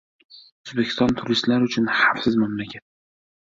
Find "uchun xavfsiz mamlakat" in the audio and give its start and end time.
1.67-2.85